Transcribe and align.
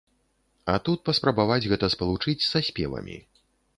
А 0.73 0.77
тут 0.87 1.03
паспрабаваць 1.09 1.59
гэта 1.73 1.91
спалучыць 1.97 2.47
са 2.51 2.59
спевамі. 2.71 3.21